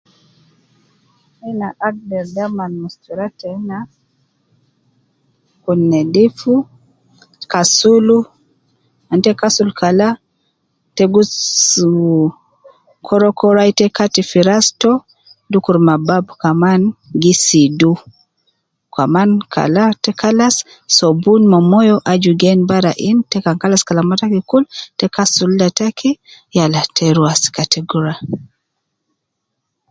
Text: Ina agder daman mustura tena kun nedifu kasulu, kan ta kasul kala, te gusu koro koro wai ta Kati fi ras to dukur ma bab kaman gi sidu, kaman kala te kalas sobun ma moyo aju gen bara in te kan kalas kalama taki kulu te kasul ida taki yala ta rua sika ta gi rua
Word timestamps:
Ina 1.49 1.69
agder 1.87 2.25
daman 2.35 2.71
mustura 2.81 3.25
tena 3.39 3.77
kun 5.63 5.79
nedifu 5.91 6.53
kasulu, 7.51 8.17
kan 9.07 9.19
ta 9.23 9.31
kasul 9.41 9.69
kala, 9.79 10.07
te 10.95 11.03
gusu 11.13 11.91
koro 13.05 13.29
koro 13.39 13.57
wai 13.61 13.73
ta 13.79 13.87
Kati 13.97 14.21
fi 14.29 14.39
ras 14.49 14.65
to 14.81 14.91
dukur 15.51 15.77
ma 15.87 15.95
bab 16.07 16.25
kaman 16.41 16.81
gi 17.21 17.33
sidu, 17.45 17.91
kaman 18.95 19.29
kala 19.53 19.83
te 20.03 20.11
kalas 20.21 20.55
sobun 20.97 21.41
ma 21.51 21.59
moyo 21.71 21.95
aju 22.11 22.31
gen 22.41 22.59
bara 22.69 22.91
in 23.09 23.17
te 23.31 23.37
kan 23.45 23.57
kalas 23.61 23.81
kalama 23.87 24.13
taki 24.21 24.41
kulu 24.49 24.65
te 24.99 25.05
kasul 25.15 25.51
ida 25.55 25.69
taki 25.79 26.11
yala 26.57 26.81
ta 26.95 27.05
rua 27.15 27.31
sika 27.43 27.63
ta 27.71 27.79
gi 27.89 27.97
rua 28.03 28.15